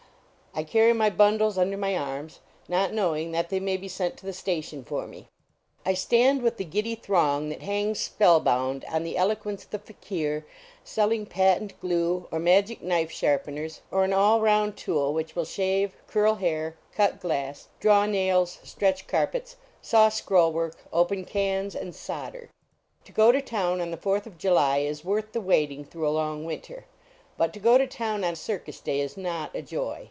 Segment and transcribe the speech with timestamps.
[0.53, 4.25] I carry my bundles under my arms, not knowing that they may be sent to
[4.25, 5.29] the station for me.
[5.85, 9.79] I stand with the giddy throng that hangs spell bound on the eloquence of the
[9.79, 10.45] fakir
[10.83, 14.41] Celling patent glue or magic knife .sharpeners, or an 33 THE VACATION OF MUSTAIMIA all
[14.41, 14.77] round
[15.07, 20.75] tool which will shave, curl hair, cut glass, draw nails, stretch carpets, saw scroll work,
[20.91, 22.49] open cans, and solder.
[23.05, 26.09] To go to town on the fourth of July is worth the waiting through a
[26.11, 26.87] long winter.
[27.37, 29.99] But to go to town on circus day is not a joy.